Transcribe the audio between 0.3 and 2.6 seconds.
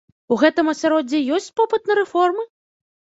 У гэтым асяроддзі ёсць попыт на рэформы?